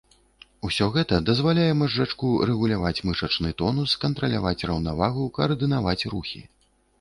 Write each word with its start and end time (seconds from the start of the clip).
Усё 0.67 0.85
гэта 0.93 1.19
дазваляе 1.27 1.67
мазжачку 1.81 2.29
рэгуляваць 2.51 3.03
мышачны 3.09 3.53
тонус, 3.61 3.93
кантраляваць 4.07 4.65
раўнавагу, 4.71 5.29
каардынаваць 5.37 6.07
рухі. 6.17 6.43